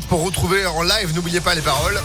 [0.00, 2.00] pour retrouver en live, n'oubliez pas les paroles.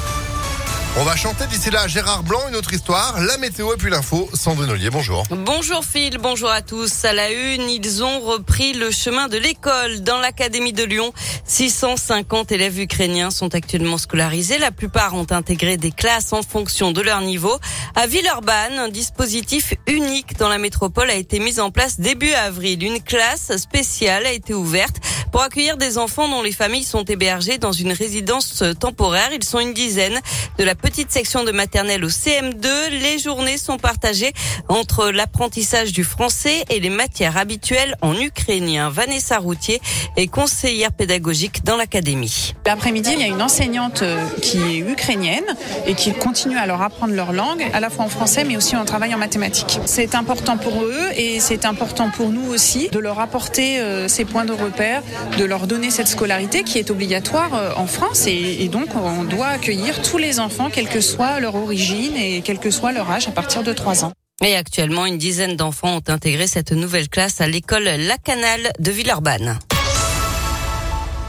[0.99, 4.27] On va chanter d'ici là Gérard Blanc, une autre histoire, la météo et puis l'info.
[4.33, 5.23] Sandrine Ollier, bonjour.
[5.29, 7.05] Bonjour Phil, bonjour à tous.
[7.05, 11.13] À la une, ils ont repris le chemin de l'école dans l'Académie de Lyon.
[11.45, 14.57] 650 élèves ukrainiens sont actuellement scolarisés.
[14.57, 17.55] La plupart ont intégré des classes en fonction de leur niveau.
[17.93, 22.83] À Villeurbanne, un dispositif unique dans la métropole a été mis en place début avril.
[22.83, 24.95] Une classe spéciale a été ouverte
[25.37, 29.29] pour accueillir des enfants dont les familles sont hébergées dans une résidence temporaire.
[29.31, 30.19] Ils sont une dizaine
[30.57, 32.89] de la petite section de maternelle au CM2.
[32.89, 34.33] Les journées sont partagées
[34.67, 38.89] entre l'apprentissage du français et les matières habituelles en ukrainien.
[38.89, 39.79] Vanessa Routier
[40.15, 42.55] est conseillère pédagogique dans l'académie.
[42.65, 45.45] L'après-midi, il y a une enseignante euh, qui est ukrainienne
[45.85, 48.75] et qui continue à leur apprendre leur langue, à la fois en français mais aussi
[48.75, 49.79] en travail en mathématiques.
[49.85, 54.25] C'est important pour eux et c'est important pour nous aussi de leur apporter euh, ces
[54.25, 55.03] points de repère,
[55.37, 59.47] de leur donner cette scolarité qui est obligatoire euh, en France et, donc on doit
[59.47, 63.27] accueillir tous les enfants, quelle que soit leur origine et quel que soit leur âge
[63.27, 64.13] à partir de 3 ans.
[64.43, 68.91] Et actuellement, une dizaine d'enfants ont intégré cette nouvelle classe à l'école La Canale de
[68.91, 69.57] Villeurbanne.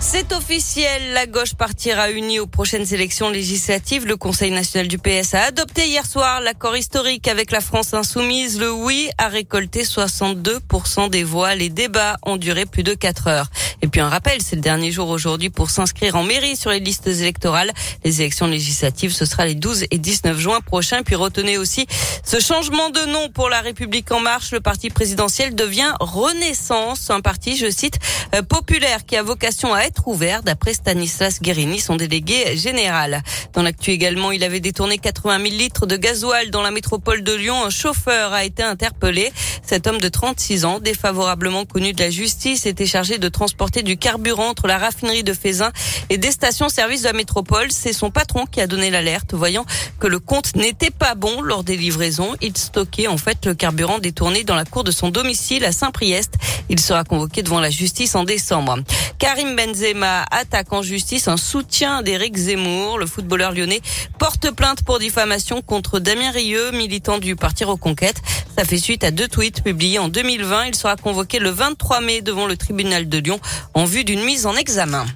[0.00, 4.06] C'est officiel, la gauche partira unie aux prochaines élections législatives.
[4.06, 8.60] Le Conseil national du PS a adopté hier soir l'accord historique avec la France insoumise.
[8.60, 11.56] Le oui a récolté 62% des voix.
[11.56, 13.50] Les débats ont duré plus de 4 heures.
[13.80, 16.80] Et puis un rappel, c'est le dernier jour aujourd'hui pour s'inscrire en mairie sur les
[16.80, 17.70] listes électorales.
[18.04, 21.02] Les élections législatives, ce sera les 12 et 19 juin prochains.
[21.04, 21.86] Puis retenez aussi
[22.24, 24.50] ce changement de nom pour la République en marche.
[24.50, 27.98] Le parti présidentiel devient Renaissance, un parti, je cite,
[28.34, 33.22] euh, populaire qui a vocation à être ouvert d'après Stanislas Guérini, son délégué général.
[33.52, 37.32] Dans l'actu également, il avait détourné 80 000 litres de gasoil dans la métropole de
[37.32, 37.64] Lyon.
[37.64, 39.32] Un chauffeur a été interpellé.
[39.62, 43.96] Cet homme de 36 ans, défavorablement connu de la justice, était chargé de transporter du
[43.96, 45.70] carburant entre la raffinerie de Fézin
[46.10, 47.70] et des stations-service de la métropole.
[47.70, 49.64] C'est son patron qui a donné l'alerte, voyant
[50.00, 52.34] que le compte n'était pas bon lors des livraisons.
[52.40, 56.34] Il stockait en fait le carburant détourné dans la cour de son domicile à Saint-Priest.
[56.68, 58.78] Il sera convoqué devant la justice en décembre.
[59.18, 62.98] Karim Benzema attaque en justice un soutien d'Éric Zemmour.
[62.98, 63.80] Le footballeur lyonnais
[64.18, 68.22] porte plainte pour diffamation contre Damien Rieu, militant du Parti Reconquête.
[68.58, 70.64] Ça fait suite à deux tweets publiés en 2020.
[70.64, 73.38] Il sera convoqué le 23 mai devant le tribunal de Lyon
[73.72, 75.06] en vue d'une mise en examen.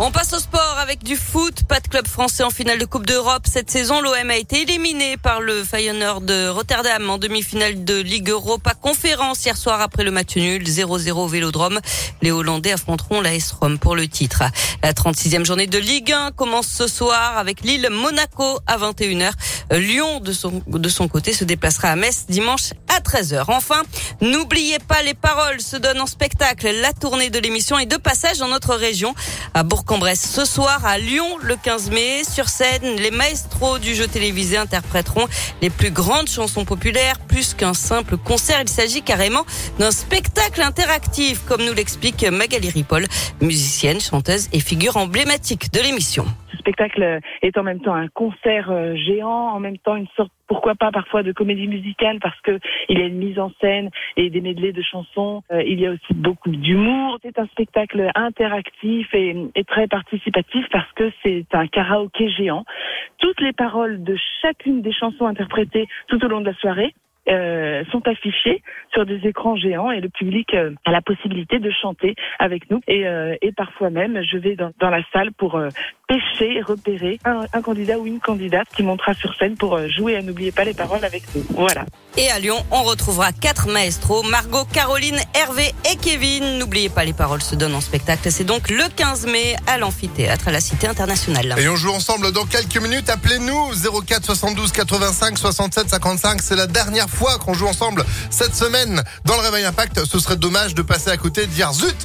[0.00, 1.64] On passe au sport avec du foot.
[1.68, 3.42] Pas de club français en finale de Coupe d'Europe.
[3.50, 8.30] Cette saison, l'OM a été éliminé par le Feyenoord de Rotterdam en demi-finale de Ligue
[8.30, 11.80] Europa Conférence hier soir après le match nul 0-0 au Vélodrome.
[12.22, 14.44] Les Hollandais affronteront la S-Rome pour le titre.
[14.84, 19.32] La 36e journée de Ligue 1 commence ce soir avec Lille Monaco à 21h.
[19.72, 23.44] Lyon de son, de son côté se déplacera à Metz dimanche à 13h.
[23.48, 23.82] Enfin,
[24.20, 26.68] n'oubliez pas les paroles se donnent en spectacle.
[26.82, 29.14] La tournée de l'émission est de passage dans notre région
[29.54, 32.24] à Bourg Bourg-en-Bresse ce soir à Lyon le 15 mai.
[32.24, 35.26] Sur scène, les maestros du jeu télévisé interpréteront
[35.62, 37.18] les plus grandes chansons populaires.
[37.28, 39.44] Plus qu'un simple concert, il s'agit carrément
[39.78, 43.06] d'un spectacle interactif, comme nous l'explique Magali Ripoll,
[43.40, 46.26] musicienne, chanteuse et figure emblématique de l'émission
[46.58, 50.74] spectacle est en même temps un concert euh, géant, en même temps une sorte pourquoi
[50.74, 54.30] pas parfois de comédie musicale parce que il y a une mise en scène et
[54.30, 55.42] des medley de chansons.
[55.52, 57.18] Euh, il y a aussi beaucoup d'humour.
[57.22, 62.64] C'est un spectacle interactif et, très participatif parce que c'est un karaoké géant.
[63.18, 66.94] Toutes les paroles de chacune des chansons interprétées tout au long de la soirée
[67.28, 68.62] euh, sont affichés
[68.94, 72.80] sur des écrans géants et le public euh, a la possibilité de chanter avec nous.
[72.88, 75.60] Et, euh, et parfois même, je vais dans, dans la salle pour
[76.08, 80.16] pêcher, repérer un, un, candidat ou une candidate qui montera sur scène pour euh, jouer
[80.16, 81.44] à N'oubliez pas les paroles avec nous.
[81.50, 81.84] Voilà.
[82.16, 86.58] Et à Lyon, on retrouvera quatre maestros, Margot, Caroline, Hervé et Kevin.
[86.58, 88.30] N'oubliez pas les paroles se donnent en spectacle.
[88.32, 91.54] C'est donc le 15 mai à l'amphithéâtre à la Cité internationale.
[91.58, 93.08] Et on joue ensemble dans quelques minutes.
[93.10, 93.72] Appelez-nous
[94.06, 96.42] 04 72 85 67 55.
[96.42, 100.04] C'est la dernière fois qu'on joue ensemble cette semaine dans le Réveil Impact.
[100.04, 101.96] Ce serait dommage de passer à côté de dire zut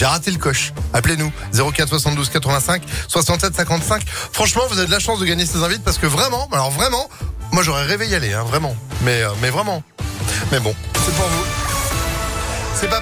[0.00, 0.72] j'ai raté le coche.
[0.94, 4.02] Appelez-nous 04 72 85 67 55.
[4.32, 7.10] Franchement, vous avez de la chance de gagner ces invites parce que vraiment, alors vraiment,
[7.52, 8.74] moi j'aurais rêvé y aller, hein, vraiment.
[9.02, 9.82] Mais, euh, mais vraiment.
[10.52, 11.59] Mais bon, c'est pour vous.